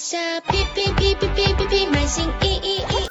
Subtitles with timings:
[0.00, 3.06] 下哔哔哔哔哔哔哔，满心意意意。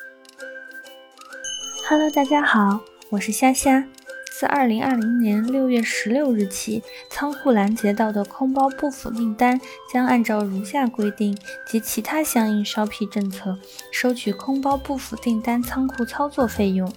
[1.88, 2.80] Hello，大家好，
[3.12, 3.86] 我是虾虾。
[4.32, 6.82] 自二零二零年六月十六日起，
[7.12, 9.62] 仓库拦截到的空包不符订单
[9.94, 13.60] 将按照如下规定及其他相应烧批政策，
[13.92, 16.92] 收取空包不符订单仓库操作费用。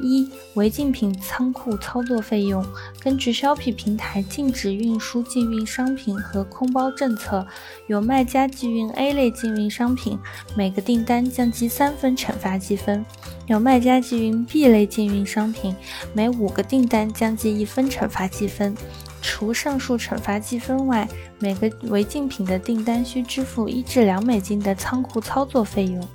[0.00, 2.64] 一、违禁品仓库操作费用，
[3.00, 7.46] 根据销批平台禁止运输禁运商品和空包政策，
[7.86, 10.18] 有卖家寄运 A 类禁运商品，
[10.56, 13.04] 每个订单降记三分惩罚积分；
[13.46, 15.74] 有卖家寄运 B 类禁运商品，
[16.12, 18.76] 每五个订单降记一分惩罚积分。
[19.20, 21.06] 除上述惩罚积分外，
[21.40, 26.08] 每个违禁品的订单需支付一至两美金的仓库操作费用。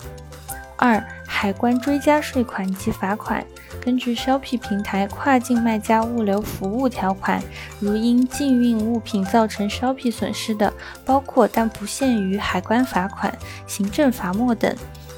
[0.78, 1.06] 二、
[1.44, 3.46] 海关追加税款及罚款。
[3.82, 7.44] 根据销批平台跨境卖家物流服务条款，
[7.82, 10.72] 如因禁运物品造成销批损失的，
[11.04, 13.38] 包括但不限于海关罚款、
[13.68, 14.74] 行政罚没等。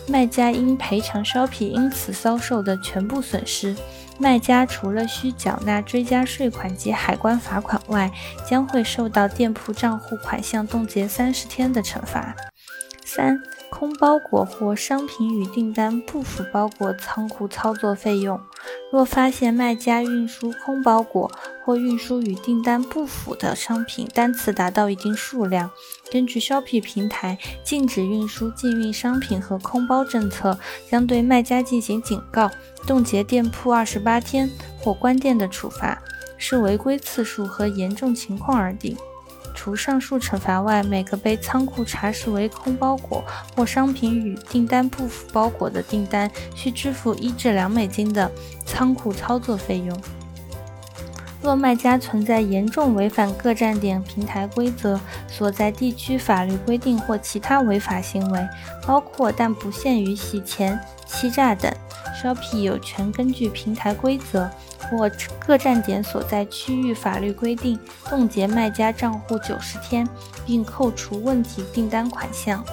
[0.07, 3.75] 卖家应赔偿销批因此遭受的全部损失。
[4.17, 8.11] 卖家除了需缴纳追加税款及海关罚款外，
[8.49, 12.35] 将会受到店铺账户款项冻结三十天的惩罚。
[13.15, 13.41] 三。
[13.69, 18.39] 空包裹或商品与订单不符包裹仓库操作费用，
[18.91, 21.29] 若发现卖家运输空包裹
[21.63, 25.69] 或运输与订单不符的商品单次达到一定数量，
[26.09, 30.57] 根据销批平台禁止运输禁运商品和空包政策，
[30.89, 32.49] 将对卖家进行警告、
[32.87, 34.49] 冻结店铺二十八天
[34.79, 36.01] 或关店的处罚，
[36.37, 38.95] 视违规次数和严重情况而定。
[39.53, 43.23] 除上述惩罚外，每个被仓库查实为空包裹
[43.55, 48.31] 或商品与订单不符包裹的订单，需支付一至两美金的
[48.65, 49.97] 仓库操作费用。
[51.41, 58.47] 若卖家存在严重违反各站点平台规则、所在地区法律规定或其他违法行为，
[58.87, 61.71] 包括但不限于洗钱、欺诈等
[62.19, 64.49] ，Shopee 有权根据平台规则。
[64.89, 65.09] 或
[65.45, 70.07] 各站点所在区域法律规定，冻结卖家账户九十天，
[70.45, 72.63] 并扣除问题订单款项。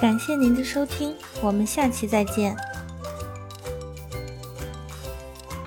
[0.00, 2.56] 感谢您的收听，我们下期再见。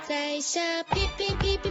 [0.08, 1.69] 在下哔哔哔哔。